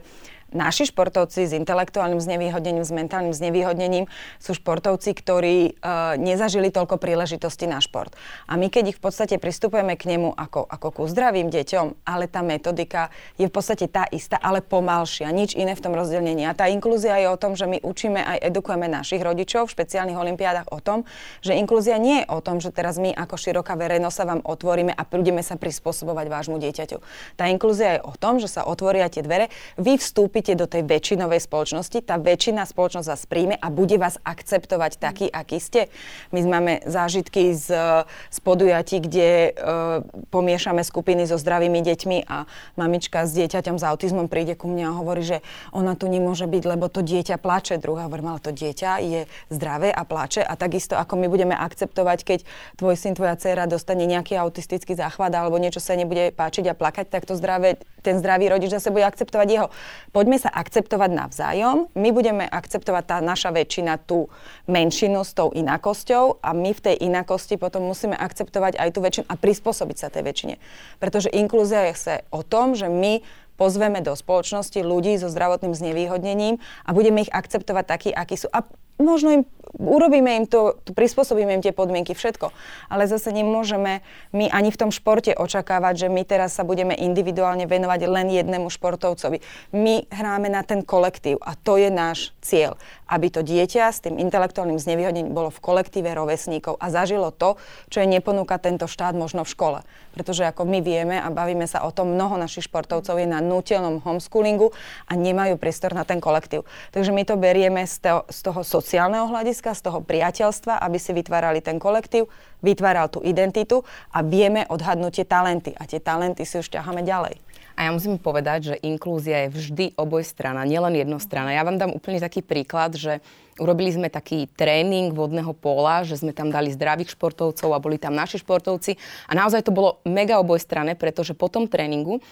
[0.52, 4.06] naši športovci s intelektuálnym znevýhodnením, s mentálnym znevýhodnením
[4.42, 8.14] sú športovci, ktorí uh, nezažili toľko príležitostí na šport.
[8.50, 12.26] A my keď ich v podstate pristupujeme k nemu ako, ako ku zdravým deťom, ale
[12.26, 16.46] tá metodika je v podstate tá istá, ale pomalšia, nič iné v tom rozdelení.
[16.50, 20.18] A tá inklúzia je o tom, že my učíme aj edukujeme našich rodičov v špeciálnych
[20.18, 21.06] olimpiádach o tom,
[21.46, 24.96] že inklúzia nie je o tom, že teraz my ako široká verejnosť sa vám otvoríme
[24.96, 26.98] a budeme sa prispôsobovať vášmu dieťaťu.
[27.38, 30.88] Tá inklúzia je o tom, že sa otvoria tie dvere, vy vstúpite vstúpite do tej
[30.88, 35.92] väčšinovej spoločnosti, tá väčšina spoločnosť vás príjme a bude vás akceptovať taký, aký ste.
[36.32, 37.68] My máme zážitky z,
[38.08, 40.00] z podujatí, kde uh,
[40.32, 42.48] pomiešame skupiny so zdravými deťmi a
[42.80, 45.38] mamička s dieťaťom s autizmom príde ku mne a hovorí, že
[45.76, 47.76] ona tu nemôže byť, lebo to dieťa plače.
[47.84, 49.22] Druhá hovorí, ale to dieťa je
[49.52, 52.40] zdravé a plače a takisto ako my budeme akceptovať, keď
[52.80, 57.12] tvoj syn, tvoja dcéra dostane nejaký autistický záchvat alebo niečo sa nebude páčiť a plakať,
[57.12, 59.68] tak to zdravé, ten zdravý rodič zase bude akceptovať jeho.
[60.16, 61.90] Poď poďme sa akceptovať navzájom.
[61.98, 64.30] My budeme akceptovať tá naša väčšina tú
[64.70, 69.26] menšinu s tou inakosťou a my v tej inakosti potom musíme akceptovať aj tú väčšinu
[69.26, 70.56] a prispôsobiť sa tej väčšine.
[71.02, 73.26] Pretože inklúzia je sa o tom, že my
[73.58, 78.54] pozveme do spoločnosti ľudí so zdravotným znevýhodnením a budeme ich akceptovať takí, akí sú.
[78.54, 79.44] A možno im
[79.78, 82.50] urobíme im to, prispôsobíme im tie podmienky, všetko.
[82.90, 84.02] Ale zase nemôžeme
[84.34, 88.68] my ani v tom športe očakávať, že my teraz sa budeme individuálne venovať len jednému
[88.74, 89.44] športovcovi.
[89.76, 92.82] My hráme na ten kolektív a to je náš cieľ.
[93.10, 97.58] Aby to dieťa s tým intelektuálnym znevýhodnením bolo v kolektíve rovesníkov a zažilo to,
[97.90, 99.80] čo je neponúka tento štát možno v škole.
[100.14, 104.02] Pretože ako my vieme a bavíme sa o tom, mnoho našich športovcov je na nutelnom
[104.02, 104.74] homeschoolingu
[105.10, 106.66] a nemajú priestor na ten kolektív.
[106.94, 111.14] Takže my to berieme z toho, z toho sociálneho hľadiska, z toho priateľstva, aby si
[111.14, 112.26] vytvárali ten kolektív,
[112.66, 115.78] vytváral tú identitu a vieme odhadnúť tie talenty.
[115.78, 117.38] A tie talenty si už ťaháme ďalej.
[117.78, 121.54] A ja musím povedať, že inklúzia je vždy obojstrana, nielen jednostrana.
[121.54, 123.22] Ja vám dám úplne taký príklad, že
[123.62, 128.18] urobili sme taký tréning vodného pola, že sme tam dali zdravých športovcov a boli tam
[128.18, 128.98] naši športovci.
[129.30, 132.26] A naozaj to bolo mega obojstranné, pretože po tom tréningu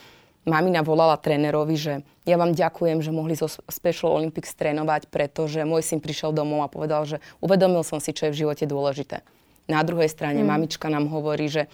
[0.48, 5.84] mamina volala trénerovi, že ja vám ďakujem, že mohli zo Special Olympics trénovať, pretože môj
[5.84, 9.22] syn prišiel domov a povedal, že uvedomil som si, čo je v živote dôležité.
[9.68, 10.48] Na druhej strane mm.
[10.48, 11.68] mamička nám hovorí, že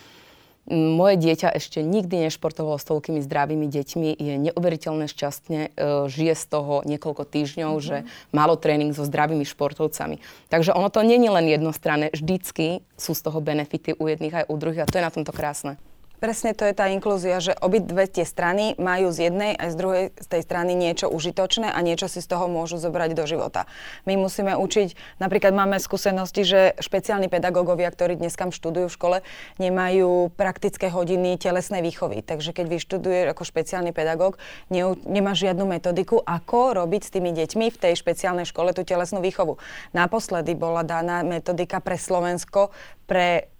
[0.71, 5.69] moje dieťa ešte nikdy nešportovalo s toľkými zdravými deťmi, je neuveriteľne šťastne, e,
[6.07, 7.87] žije z toho niekoľko týždňov, mm-hmm.
[8.07, 10.23] že malo tréning so zdravými športovcami.
[10.47, 14.55] Takže ono to je len jednostranné, vždycky sú z toho benefity u jedných aj u
[14.55, 15.75] druhých a to je na tomto krásne.
[16.23, 20.05] Presne to je tá inklúzia, že obidve tie strany majú z jednej aj z druhej
[20.15, 23.67] z tej strany niečo užitočné a niečo si z toho môžu zobrať do života.
[24.07, 29.17] My musíme učiť, napríklad máme skúsenosti, že špeciálni pedagógovia, ktorí dnes kam študujú v škole,
[29.59, 32.23] nemajú praktické hodiny telesnej výchovy.
[32.23, 34.39] Takže keď vyštuduje ako špeciálny pedagóg,
[34.71, 39.19] ne, nemá žiadnu metodiku, ako robiť s tými deťmi v tej špeciálnej škole tú telesnú
[39.19, 39.59] výchovu.
[39.91, 42.71] Naposledy bola daná metodika pre Slovensko
[43.03, 43.52] pre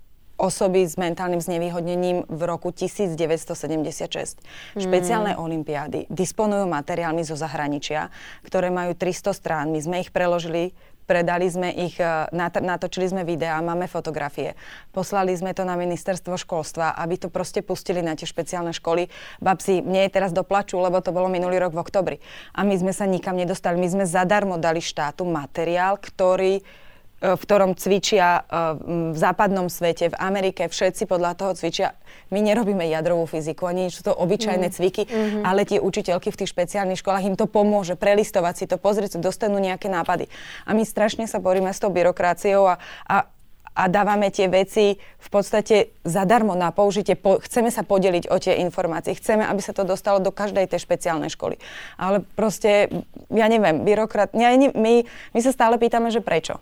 [0.44, 3.56] osoby s mentálnym znevýhodnením v roku 1976.
[3.56, 4.84] Hmm.
[4.84, 8.12] Špeciálne olimpiády disponujú materiálmi zo zahraničia,
[8.44, 9.72] ktoré majú 300 strán.
[9.72, 12.08] My sme ich preložili predali sme ich, e,
[12.64, 14.56] natočili sme videá, máme fotografie.
[14.96, 19.12] Poslali sme to na ministerstvo školstva, aby to proste pustili na tie špeciálne školy.
[19.44, 22.18] Babsi, mne je teraz doplaču, lebo to bolo minulý rok v oktobri.
[22.56, 23.76] A my sme sa nikam nedostali.
[23.78, 26.64] My sme zadarmo dali štátu materiál, ktorý
[27.24, 28.76] v ktorom cvičia eh,
[29.14, 31.96] v západnom svete, v Amerike, všetci podľa toho cvičia.
[32.36, 34.74] My nerobíme jadrovú fyziku, ani sú to obyčajné mm.
[34.76, 35.44] cviky, mm-hmm.
[35.48, 39.58] ale tie učiteľky v tých špeciálnych školách im to pomôže prelistovať si to, pozrieť dostanú
[39.58, 40.28] nejaké nápady.
[40.68, 42.76] A my strašne sa boríme s tou byrokraciou a,
[43.08, 43.32] a
[43.74, 47.18] a dávame tie veci v podstate zadarmo na použitie.
[47.18, 49.18] Po, chceme sa podeliť o tie informácie.
[49.18, 51.58] Chceme, aby sa to dostalo do každej tej špeciálnej školy.
[51.98, 52.94] Ale proste,
[53.34, 54.38] ja neviem, byrokrat...
[54.38, 56.62] Ja, my, my sa stále pýtame, že prečo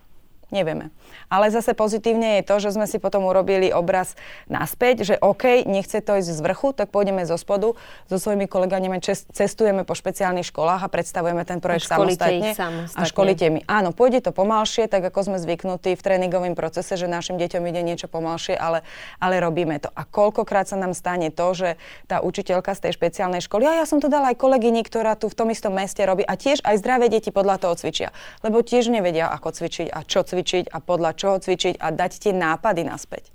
[0.52, 0.92] Nevieme.
[1.32, 4.20] Ale zase pozitívne je to, že sme si potom urobili obraz
[4.52, 7.72] naspäť, že OK, nechce to ísť z vrchu, tak pôjdeme zo spodu.
[8.12, 9.00] So svojimi kolegami
[9.32, 12.52] cestujeme po špeciálnych školách a predstavujeme ten projekt a samostatne.
[12.52, 13.00] samostatne.
[13.00, 13.64] A školíte mi.
[13.64, 17.80] Áno, pôjde to pomalšie, tak ako sme zvyknutí v tréningovom procese, že našim deťom ide
[17.80, 18.84] niečo pomalšie, ale,
[19.24, 19.88] ale robíme to.
[19.96, 21.80] A koľkokrát sa nám stane to, že
[22.12, 25.32] tá učiteľka z tej špeciálnej školy, a ja som to dala aj kolegyni, ktorá tu
[25.32, 28.12] v tom istom meste robí a tiež aj zdravé deti podľa toho cvičia.
[28.44, 32.34] Lebo tiež nevedia, ako cvičiť a čo cvičiť a podľa čoho cvičiť a dať tie
[32.36, 33.32] nápady naspäť.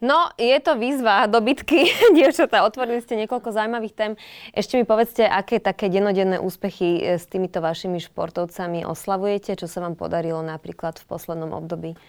[0.00, 2.64] No, je to výzva do bitky, dievčatá.
[2.64, 4.12] Otvorili ste niekoľko zaujímavých tém.
[4.56, 9.60] Ešte mi povedzte, aké také denodenné úspechy e, s týmito vašimi športovcami oslavujete?
[9.60, 12.00] Čo sa vám podarilo napríklad v poslednom období?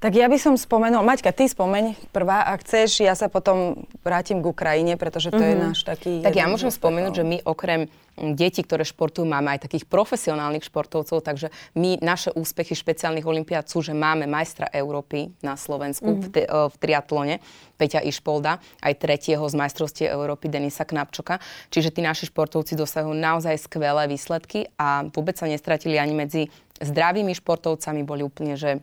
[0.00, 4.40] Tak ja by som spomenul, Maťka, ty spomeň prvá, ak chceš, ja sa potom vrátim
[4.40, 5.52] k Ukrajine, pretože to mm-hmm.
[5.52, 5.64] je mhm.
[5.68, 6.12] náš taký...
[6.24, 7.84] Tak ja môžem spomenúť, že my okrem
[8.16, 13.84] detí, ktoré športujú, máme aj takých profesionálnych športovcov, takže my, naše úspechy špeciálnych olimpiád sú,
[13.84, 16.24] že máme majstra Európy na Slovensku mm-hmm.
[16.24, 17.36] v, te, v triatlone,
[17.76, 21.44] Peťa Išpolda, aj tretieho z majstrovstie Európy Denisa Knapčoka.
[21.68, 26.42] Čiže tí naši športovci dosahujú naozaj skvelé výsledky a vôbec sa nestratili ani medzi
[26.80, 28.80] zdravými športovcami, boli úplne, že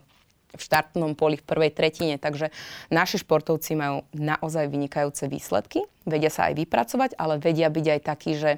[0.55, 2.15] v štartnom poli v prvej tretine.
[2.15, 2.53] Takže
[2.93, 8.31] naši športovci majú naozaj vynikajúce výsledky, vedia sa aj vypracovať, ale vedia byť aj takí,
[8.39, 8.51] že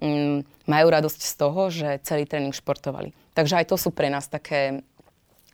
[0.00, 3.16] mm, majú radosť z toho, že celý tréning športovali.
[3.32, 4.84] Takže aj to sú pre nás také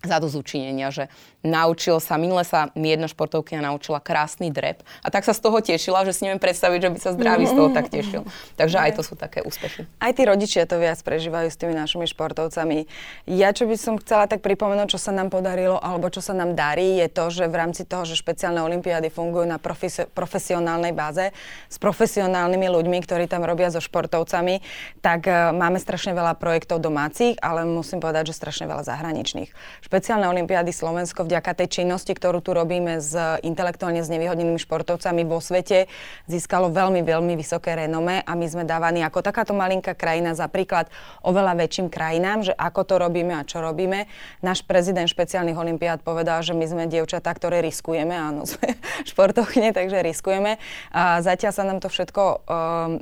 [0.07, 1.11] zadozučinenia, že
[1.47, 5.59] naučil sa, minule sa mi jedna športovkyňa naučila krásny drep a tak sa z toho
[5.63, 8.23] tešila, že si neviem predstaviť, že by sa zdravý z toho tak tešil.
[8.59, 9.87] Takže aj to sú také úspechy.
[10.03, 12.91] Aj tí rodičia to viac prežívajú s tými našimi športovcami.
[13.31, 16.59] Ja, čo by som chcela tak pripomenúť, čo sa nám podarilo alebo čo sa nám
[16.59, 21.31] darí, je to, že v rámci toho, že špeciálne olimpiády fungujú na profes- profesionálnej báze
[21.71, 24.63] s profesionálnymi ľuďmi, ktorí tam robia so športovcami,
[25.01, 29.51] tak uh, máme strašne veľa projektov domácich, ale musím povedať, že strašne veľa zahraničných
[29.97, 35.89] špeciálne olimpiády Slovensko vďaka tej činnosti, ktorú tu robíme s intelektuálne znevýhodnenými športovcami vo svete,
[36.29, 40.93] získalo veľmi, veľmi vysoké renome a my sme dávaní ako takáto malinká krajina za príklad
[41.25, 44.05] oveľa väčším krajinám, že ako to robíme a čo robíme.
[44.45, 48.77] Náš prezident špeciálnych olimpiád povedal, že my sme dievčatá, ktoré riskujeme, áno, sme
[49.09, 50.61] športovne, takže riskujeme.
[50.93, 52.37] A zatiaľ sa nám to všetko um,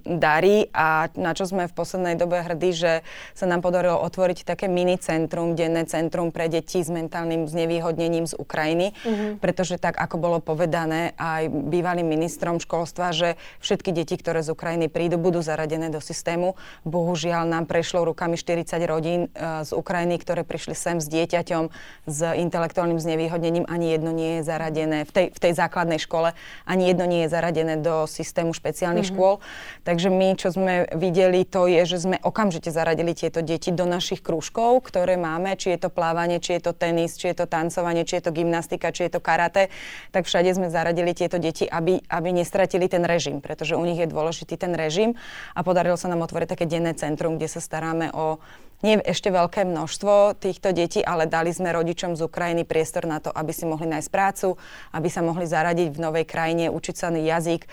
[0.06, 2.92] darí a na čo sme v poslednej dobe hrdí, že
[3.34, 8.26] sa nám podarilo otvoriť také mini centrum, denné centrum pre deti deti s mentálnym znevýhodnením
[8.26, 9.38] z Ukrajiny, mm-hmm.
[9.38, 14.90] pretože tak, ako bolo povedané aj bývalým ministrom školstva, že všetky deti, ktoré z Ukrajiny
[14.90, 16.58] prídu, budú zaradené do systému.
[16.82, 21.70] Bohužiaľ nám prešlo rukami 40 rodín uh, z Ukrajiny, ktoré prišli sem s dieťaťom
[22.10, 23.70] s intelektuálnym znevýhodnením.
[23.70, 26.34] Ani jedno nie je zaradené v tej, v tej základnej škole,
[26.66, 29.38] ani jedno nie je zaradené do systému špeciálnych mm-hmm.
[29.38, 29.38] škôl.
[29.86, 34.24] Takže my, čo sme videli, to je, že sme okamžite zaradili tieto deti do našich
[34.24, 38.08] krúžkov, ktoré máme, či je to plávanie, či je to tenis, či je to tancovanie,
[38.08, 39.68] či je to gymnastika, či je to karate,
[40.08, 44.08] tak všade sme zaradili tieto deti, aby, aby nestratili ten režim, pretože u nich je
[44.08, 45.12] dôležitý ten režim
[45.52, 48.40] a podarilo sa nám otvoriť také denné centrum, kde sa staráme o
[48.84, 53.32] nie ešte veľké množstvo týchto detí, ale dali sme rodičom z Ukrajiny priestor na to,
[53.32, 54.60] aby si mohli nájsť prácu,
[54.92, 57.64] aby sa mohli zaradiť v novej krajine, učiť sa jazyk,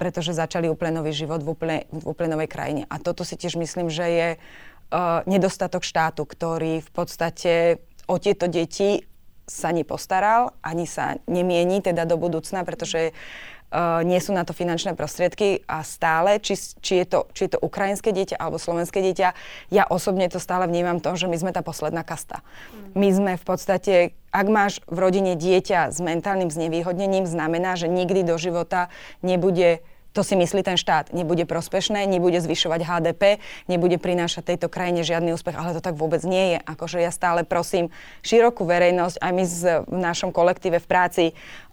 [0.00, 2.82] pretože začali úplne nový život v úplne, v úplne novej krajine.
[2.88, 7.52] A toto si tiež myslím, že je uh, nedostatok štátu, ktorý v podstate
[8.06, 9.02] o tieto deti
[9.46, 13.14] sa nepostaral, ani sa nemieni teda do budúcna, pretože
[13.70, 17.50] uh, nie sú na to finančné prostriedky a stále, či, či, je to, či je
[17.54, 19.28] to ukrajinské dieťa alebo slovenské dieťa,
[19.70, 22.42] ja osobne to stále vnímam to, že my sme tá posledná kasta.
[22.42, 22.98] Mm.
[22.98, 23.94] My sme v podstate,
[24.34, 28.90] ak máš v rodine dieťa s mentálnym znevýhodnením, znamená, že nikdy do života
[29.22, 29.78] nebude
[30.16, 31.12] to si myslí ten štát.
[31.12, 33.22] Nebude prospešné, nebude zvyšovať HDP,
[33.68, 36.58] nebude prinášať tejto krajine žiadny úspech, ale to tak vôbec nie je.
[36.64, 37.92] Akože ja stále prosím
[38.24, 39.44] širokú verejnosť, aj my
[39.84, 41.24] v našom kolektíve v práci,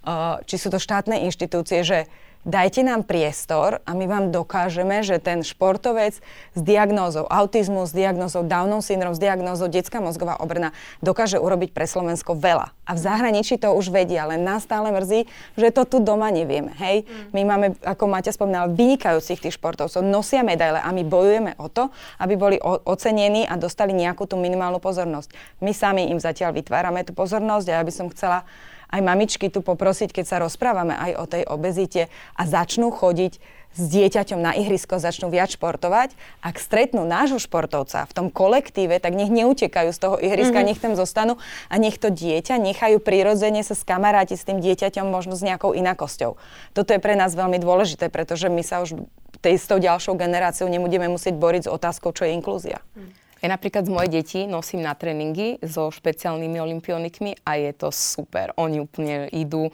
[0.04, 2.12] uh, či sú to štátne inštitúcie, že
[2.44, 6.20] dajte nám priestor a my vám dokážeme, že ten športovec
[6.54, 11.88] s diagnózou autizmu, s diagnózou Downov syndrom, s diagnózou detská mozgová obrna dokáže urobiť pre
[11.88, 12.76] Slovensko veľa.
[12.84, 15.24] A v zahraničí to už vedia, ale nás stále mrzí,
[15.56, 16.76] že to tu doma nevieme.
[16.76, 17.08] Hej?
[17.08, 17.32] Mm.
[17.32, 21.88] My máme, ako Maťa spomínala, vynikajúcich tých športovcov, nosia medaile a my bojujeme o to,
[22.20, 25.32] aby boli o- ocenení a dostali nejakú tú minimálnu pozornosť.
[25.64, 28.44] My sami im zatiaľ vytvárame tú pozornosť a ja by som chcela
[28.94, 33.42] aj mamičky tu poprosiť, keď sa rozprávame aj o tej obezite a začnú chodiť
[33.74, 36.14] s dieťaťom na ihrisko, začnú viac športovať.
[36.46, 40.70] Ak stretnú nášho športovca v tom kolektíve, tak nech neutekajú z toho ihriska, mm-hmm.
[40.70, 41.42] nech tam zostanú
[41.74, 46.38] a nech to dieťa nechajú prirodzene sa skamarátiť s tým dieťaťom možno s nejakou inakosťou.
[46.78, 49.02] Toto je pre nás veľmi dôležité, pretože my sa už
[49.42, 52.80] tej, s tou ďalšou generáciou nebudeme musieť boriť s otázkou, čo je inklúzia.
[52.94, 53.23] Mm.
[53.44, 58.56] Ja napríklad z moje deti nosím na tréningy so špeciálnymi olimpionikmi a je to super.
[58.56, 59.68] Oni úplne idú,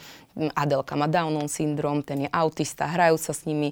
[0.57, 3.69] Adelka má Downov syndrom, ten je autista, hrajú sa s nimi,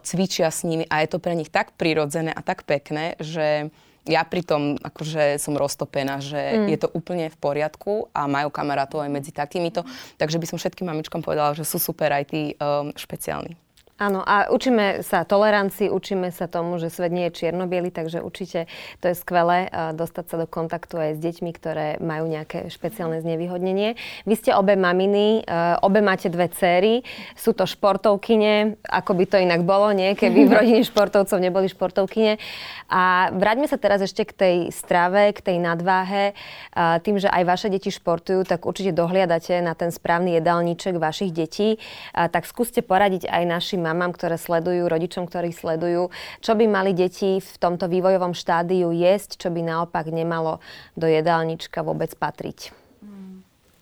[0.00, 3.68] cvičia s nimi a je to pre nich tak prirodzené a tak pekné, že
[4.08, 6.66] ja pritom akože som roztopená, že mm.
[6.72, 9.84] je to úplne v poriadku a majú kamarátov aj medzi takýmito.
[10.16, 13.60] Takže by som všetkým mamičkom povedala, že sú super aj tí um, špeciálni.
[13.94, 18.66] Áno, a učíme sa tolerancii, učíme sa tomu, že svet nie je čierno takže určite
[18.98, 23.94] to je skvelé dostať sa do kontaktu aj s deťmi, ktoré majú nejaké špeciálne znevýhodnenie.
[24.26, 27.06] Vy ste obe maminy, e, obe máte dve céry,
[27.38, 30.18] sú to športovkyne, ako by to inak bolo, nie?
[30.18, 32.42] Keby v rodine športovcov neboli športovkyne.
[32.90, 36.34] A vráťme sa teraz ešte k tej strave, k tej nadváhe.
[36.74, 41.78] Tým, že aj vaše deti športujú, tak určite dohliadate na ten správny jedálniček vašich detí.
[42.10, 46.08] Tak skúste poradiť aj našim mamám, ktoré sledujú, rodičom, ktorí sledujú,
[46.40, 50.64] čo by mali deti v tomto vývojovom štádiu jesť, čo by naopak nemalo
[50.96, 52.72] do jedálnička vôbec patriť.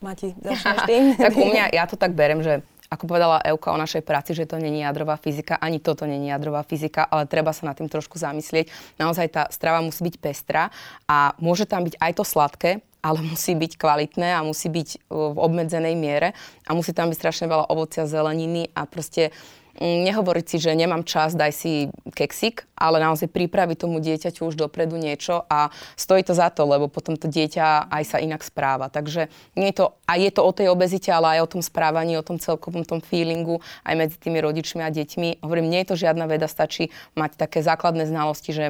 [0.02, 0.34] Mati,
[0.90, 1.14] tým?
[1.14, 4.44] tak u mňa, ja to tak berem, že ako povedala Euka o našej práci, že
[4.44, 8.20] to není jadrová fyzika, ani toto není jadrová fyzika, ale treba sa nad tým trošku
[8.20, 8.68] zamyslieť.
[9.00, 10.68] Naozaj tá strava musí byť pestrá
[11.08, 15.38] a môže tam byť aj to sladké, ale musí byť kvalitné a musí byť v
[15.40, 16.36] obmedzenej miere
[16.68, 21.06] a musí tam byť strašne veľa ovocia, zeleniny a proste Mm, nehovoriť si, že nemám
[21.06, 21.72] čas, daj si
[22.12, 26.90] keksik, ale naozaj pripraviť tomu dieťaťu už dopredu niečo a stojí to za to, lebo
[26.92, 28.92] potom to dieťa aj sa inak správa.
[28.92, 32.18] Takže nie je to, a je to o tej obezite, ale aj o tom správaní,
[32.18, 35.40] o tom celkovom tom feelingu aj medzi tými rodičmi a deťmi.
[35.40, 38.66] Hovorím, nie je to žiadna veda, stačí mať také základné znalosti, že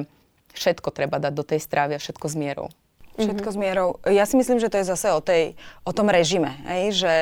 [0.53, 2.67] všetko treba dať do tej stravy a všetko s mierou.
[3.13, 3.53] Všetko mm-hmm.
[3.53, 3.89] s mierou.
[4.09, 5.53] Ja si myslím, že to je zase o, tej,
[5.85, 6.83] o tom režime, hej?
[6.97, 7.13] že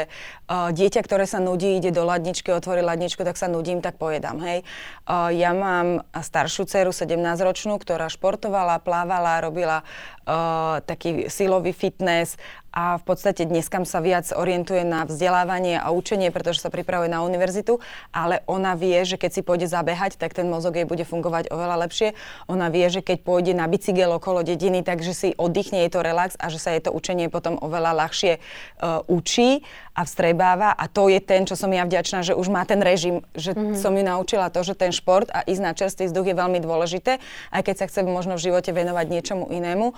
[0.47, 4.39] uh, dieťa, ktoré sa nudí, ide do ladničky, otvorí ladničku, tak sa nudím, tak pojedám.
[4.39, 4.63] Hej?
[5.03, 9.83] Uh, ja mám staršiu dceru, 17-ročnú, ktorá športovala, plávala, robila
[10.23, 12.39] uh, taký silový fitness
[12.71, 17.23] a v podstate dneska sa viac orientuje na vzdelávanie a učenie, pretože sa pripravuje na
[17.23, 17.83] univerzitu,
[18.15, 21.87] ale ona vie, že keď si pôjde zabehať, tak ten mozog jej bude fungovať oveľa
[21.87, 22.15] lepšie.
[22.47, 26.39] Ona vie, že keď pôjde na bicykel okolo dediny, takže si oddychne, je to relax
[26.39, 31.11] a že sa jej to učenie potom oveľa ľahšie uh, učí a vstrebáva a to
[31.11, 33.75] je ten, čo som ja vďačná, že už má ten režim, že mm-hmm.
[33.75, 37.19] som ju naučila to, že ten šport a ísť na čerstvý vzduch je veľmi dôležité,
[37.51, 39.91] aj keď sa chce možno v živote venovať niečomu inému.
[39.91, 39.95] O,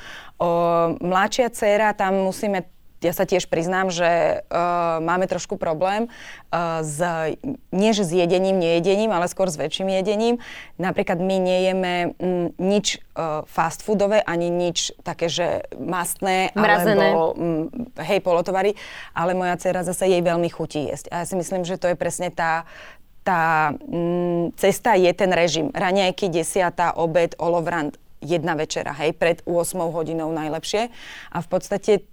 [0.98, 2.66] mladšia dcéra, tam musíme
[3.04, 6.98] ja sa tiež priznám, že uh, máme trošku problém uh, s,
[7.70, 10.40] nie že s jedením, nejedením, ale skôr s väčším jedením.
[10.80, 17.12] Napríklad my nejeme mm, nič uh, fast foodové, ani nič také, že mastné, Mrazené.
[17.12, 17.66] alebo mm,
[18.02, 18.74] hej, polotovary,
[19.14, 21.12] ale moja dcera zase jej veľmi chutí jesť.
[21.12, 22.64] A ja si myslím, že to je presne tá,
[23.28, 25.72] tá mm, cesta je ten režim.
[25.72, 30.88] Raňajky, desiata, obed, olovrant, jedna večera, hej, pred 8 hodinou najlepšie.
[31.32, 32.08] A v podstate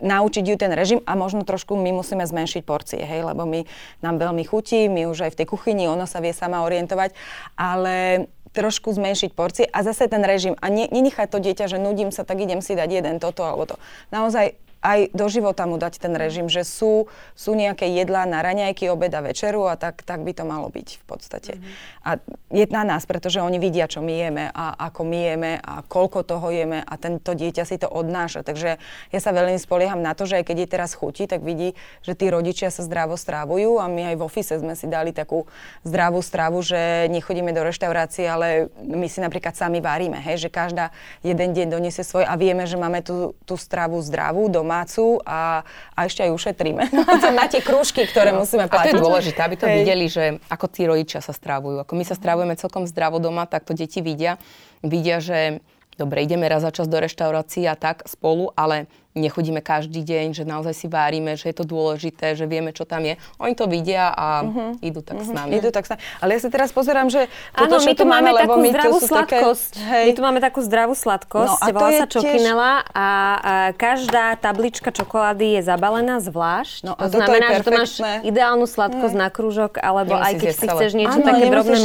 [0.00, 3.66] naučiť ju ten režim a možno trošku my musíme zmenšiť porcie, hej, lebo my
[4.00, 7.12] nám veľmi chutí, my už aj v tej kuchyni, ona sa vie sama orientovať,
[7.54, 12.14] ale trošku zmenšiť porcie a zase ten režim a ne, nenechať to dieťa, že nudím
[12.14, 13.76] sa, tak idem si dať jeden toto alebo to.
[14.14, 14.54] Naozaj
[14.84, 19.24] aj do života mu dať ten režim, že sú, sú nejaké jedlá na raňajky, obeda,
[19.24, 21.52] večeru a tak, tak by to malo byť v podstate.
[21.56, 22.04] Mm-hmm.
[22.04, 22.10] A
[22.52, 26.20] je na nás, pretože oni vidia, čo my jeme a ako my jeme a koľko
[26.28, 28.44] toho jeme a tento dieťa si to odnáša.
[28.44, 28.76] Takže
[29.08, 31.72] ja sa veľmi spolieham na to, že aj keď je teraz chutí, tak vidí,
[32.04, 35.48] že tí rodičia sa zdravo strávujú a my aj v office sme si dali takú
[35.88, 40.92] zdravú stravu, že nechodíme do reštaurácie, ale my si napríklad sami varíme, hej, že každá
[41.24, 45.62] jeden deň doniesie svoj a vieme, že máme tú, tú stravu zdravú doma domácu a,
[45.94, 46.82] a ešte aj ušetríme.
[47.38, 48.42] na tie krúžky, ktoré no.
[48.42, 48.90] musíme platiť.
[48.90, 49.76] A to je dôležité, aby to Hej.
[49.78, 51.86] videli, že ako tí rodičia sa strávujú.
[51.86, 54.42] Ako my sa strávujeme celkom zdravo doma, tak to deti vidia.
[54.82, 55.62] Vidia, že
[55.94, 60.42] dobre, ideme raz za čas do reštaurácií a tak spolu, ale nechodíme každý deň, že
[60.42, 63.14] naozaj si várime, že je to dôležité, že vieme, čo tam je.
[63.38, 64.82] Oni to vidia a uh-huh.
[64.82, 65.26] idú tak uh-huh.
[65.26, 65.38] s mhm.
[65.38, 65.52] nami.
[65.62, 66.02] Idú tak s nami.
[66.18, 68.98] Ale ja sa teraz pozerám, že toto, Áno, my tu máme, máme takú my zdravú
[68.98, 69.72] sladkosť.
[69.78, 70.04] Hej.
[70.10, 72.90] My tu máme takú zdravú sladkosť, no, volá sa čokinela tiež...
[72.90, 76.78] a, a každá tablička čokolády je zabalená zvlášť.
[76.82, 77.92] No, to znamená, to že to máš
[78.26, 79.22] ideálnu sladkosť hej.
[79.22, 81.78] na krúžok, alebo Nemusí aj keď si chceš niečo Áno, také drobné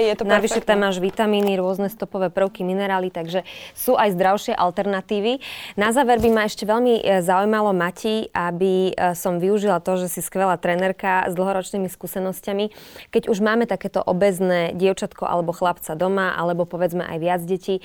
[0.00, 5.40] je to Navyše tam máš vitamíny, rôzne stopové prvky, minerály, takže sú aj zdravšie alternatívy.
[5.80, 10.10] Na záver by ma ešte veľmi e, zaujímalo Mati, aby e, som využila to, že
[10.10, 12.74] si skvelá trenerka s dlhoročnými skúsenosťami.
[13.14, 17.78] Keď už máme takéto obezné dievčatko alebo chlapca doma, alebo povedzme aj viac detí,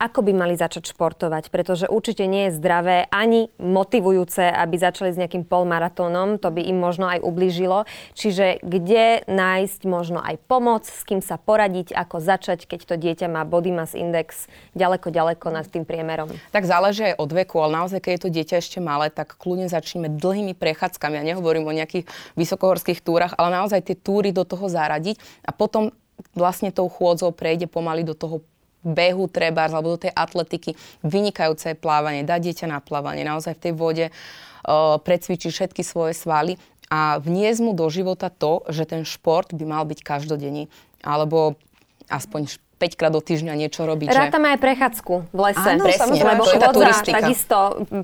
[0.00, 5.20] ako by mali začať športovať, pretože určite nie je zdravé ani motivujúce, aby začali s
[5.20, 7.84] nejakým polmaratónom, to by im možno aj ublížilo.
[8.16, 13.28] Čiže kde nájsť možno aj pomoc, s kým sa poradiť, ako začať, keď to dieťa
[13.28, 16.32] má body mass index ďaleko, ďaleko nad tým priemerom.
[16.48, 19.68] Tak záleží aj od veku, ale naozaj, keď je to dieťa ešte malé, tak kľudne
[19.68, 21.20] začneme dlhými prechádzkami.
[21.20, 22.08] Ja nehovorím o nejakých
[22.40, 25.92] vysokohorských túrach, ale naozaj tie túry do toho zaradiť a potom
[26.32, 28.40] vlastne tou chôdzou prejde pomaly do toho
[28.80, 33.72] behu treba, alebo do tej atletiky, vynikajúce plávanie, dať dieťa na plávanie, naozaj v tej
[33.76, 36.56] vode uh, precvičiť všetky svoje svaly
[36.90, 40.66] a vniesť mu do života to, že ten šport by mal byť každodenný,
[41.04, 41.54] alebo
[42.10, 44.08] aspoň 5 krát do týždňa niečo robiť.
[44.08, 44.52] Rátame že...
[44.56, 45.68] aj prechádzku v lese.
[45.76, 47.58] Áno, presne, lebo chôdza takisto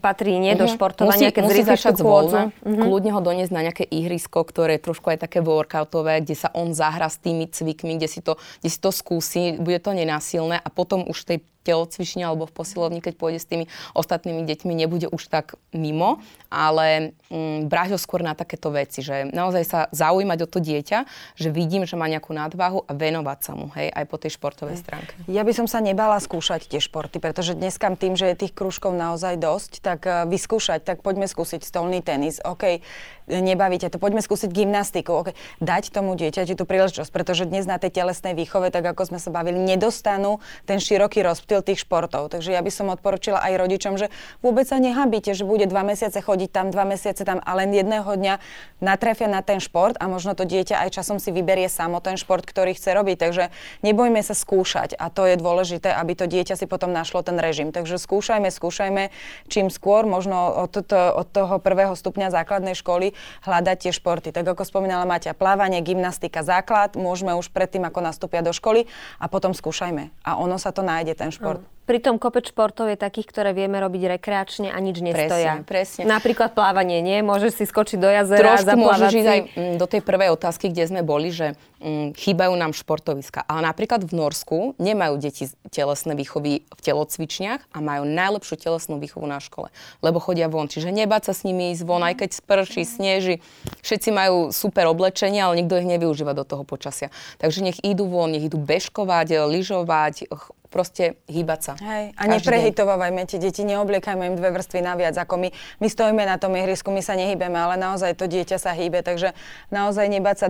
[0.04, 0.72] patrí nie do mhm.
[0.76, 2.84] športovania, musí, keď musí začať zvolna, uh-huh.
[2.84, 6.76] kľudne ho doniesť na nejaké ihrisko, ktoré je trošku aj také workoutové, kde sa on
[6.76, 10.68] zahra s tými cvikmi, kde si to, kde si to skúsi, bude to nenásilné a
[10.68, 13.66] potom už tej telocvični alebo v posilovni, keď pôjde s tými
[13.98, 19.26] ostatnými deťmi, nebude už tak mimo, ale mm, brať ho skôr na takéto veci, že
[19.34, 20.98] naozaj sa zaujímať o to dieťa,
[21.34, 24.78] že vidím, že má nejakú nadváhu a venovať sa mu, hej, aj po tej športovej
[24.78, 25.18] stránke.
[25.26, 28.92] Ja by som sa nebala skúšať tie športy, pretože dneska tým, že je tých krúžkov
[28.98, 32.84] naozaj dosť, tak uh, vyskúšať, tak poďme skúsiť stolný tenis, OK,
[33.26, 37.90] nebavíte to, poďme skúsiť gymnastiku, OK, dať tomu dieťaťu tú príležitosť, pretože dnes na tej
[37.90, 42.30] telesnej výchove, tak ako sme sa bavili, nedostanú ten široký rozptyl tých športov.
[42.30, 44.06] Takže ja by som odporúčila aj rodičom, že
[44.40, 48.06] vôbec sa nehabíte, že bude dva mesiace chodiť tam, dva mesiace tam a len jedného
[48.06, 48.34] dňa
[48.78, 52.46] natrefia na ten šport a možno to dieťa aj časom si vyberie samo ten šport,
[52.46, 53.16] ktorý chce robiť.
[53.18, 53.44] Takže
[53.82, 57.74] nebojme sa skúšať a to je dôležité, aby to dieťa si potom našlo ten režim.
[57.74, 59.10] Takže skúšajme, skúšajme
[59.50, 64.32] čím skôr, možno od, to, od toho prvého stupňa základnej školy hľadať tie športy.
[64.32, 68.88] Tak ako spomínala Maťa, plávanie, gymnastika, základ, môžeme už predtým, ako nastúpia do školy
[69.20, 70.10] a potom skúšajme.
[70.24, 71.62] A ono sa to nájde, ten šport.
[71.86, 75.62] Pritom kopec športov je takých, ktoré vieme robiť rekreačne a nič nestoja.
[75.62, 76.02] Presne, presne.
[76.02, 77.22] Napríklad plávanie, nie?
[77.22, 80.74] Môžeš si skočiť do jazera Trošku a môžeš ísť aj mm, do tej prvej otázky,
[80.74, 83.46] kde sme boli, že mm, chýbajú nám športoviska.
[83.46, 89.30] Ale napríklad v Norsku nemajú deti telesné výchovy v telocvičniach a majú najlepšiu telesnú výchovu
[89.30, 89.70] na škole,
[90.02, 90.66] lebo chodia von.
[90.66, 93.38] Čiže nebáť sa s nimi ísť von, aj keď sprší, sneží.
[93.86, 97.14] Všetci majú super oblečenie, ale nikto ich nevyužíva do toho počasia.
[97.38, 100.34] Takže nech idú von, nech idú bežkovať, lyžovať,
[100.68, 101.72] proste hýbať sa.
[101.80, 102.12] Hej.
[102.18, 105.48] A neprehitovávajme tie deti, neobliekajme im dve vrstvy naviac, ako my.
[105.82, 109.32] My stojíme na tom ihrisku, my sa nehybeme, ale naozaj to dieťa sa hýbe, takže
[109.70, 110.46] naozaj nebať sa,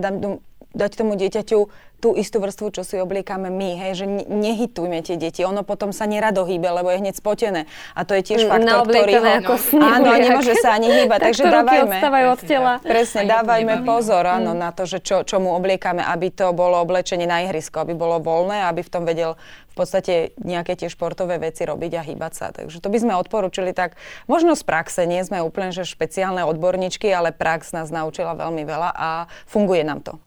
[0.76, 1.58] dať tomu dieťaťu
[1.96, 5.40] tú istú vrstvu, čo si obliekame my, hej, že nehitujme tie deti.
[5.48, 7.64] Ono potom sa nerado hýbe, lebo je hneď spotené.
[7.96, 9.24] A to je tiež mm, faktor, ktorý ho...
[9.40, 11.96] Ako no, áno, nemôže sa ani hýbať, takže dávajme...
[12.36, 12.72] od tela.
[12.84, 14.60] Presne, dávajme pozor áno, mm.
[14.60, 18.20] na to, že čo, čo mu obliekame, aby to bolo oblečenie na ihrisko, aby bolo
[18.20, 19.40] voľné, aby v tom vedel
[19.72, 22.46] v podstate nejaké tie športové veci robiť a hýbať sa.
[22.52, 23.96] Takže to by sme odporúčili tak,
[24.28, 28.90] možno z praxe, nie sme úplne že špeciálne odborníčky, ale prax nás naučila veľmi veľa
[28.92, 29.08] a
[29.48, 30.20] funguje nám to.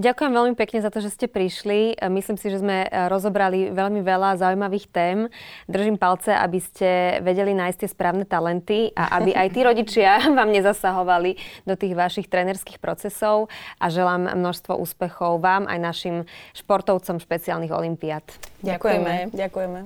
[0.00, 2.00] Ďakujem veľmi pekne za to, že ste prišli.
[2.08, 5.28] Myslím si, že sme eh, rozobrali veľmi veľa zaujímavých tém.
[5.68, 10.48] Držím palce, aby ste vedeli nájsť tie správne talenty a aby aj tí rodičia vám
[10.56, 11.36] nezasahovali
[11.68, 16.16] do tých vašich trénerských procesov a želám množstvo úspechov vám aj našim
[16.56, 18.24] športovcom špeciálnych olimpiád.
[18.64, 19.36] Ďakujeme.
[19.36, 19.80] Ďakujeme.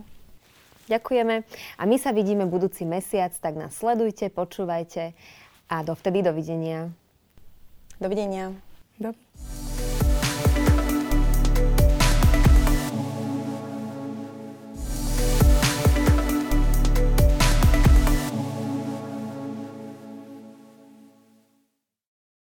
[0.84, 1.34] Ďakujeme.
[1.80, 5.16] A my sa vidíme budúci mesiac, tak nás sledujte, počúvajte
[5.66, 6.22] a dovtedy.
[6.22, 6.92] Dovidenia.
[7.98, 8.73] Dovidenia.